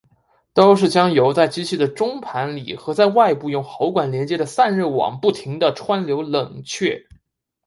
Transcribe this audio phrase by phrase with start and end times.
[0.55, 7.05] 都是将油在机器的中盘里和在外部用喉管连接的散热网不停地穿流冷却。